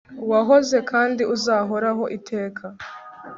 [0.31, 2.65] wahozeho kandi uzahoraho iteka